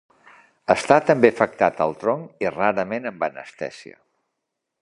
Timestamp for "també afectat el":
1.09-1.95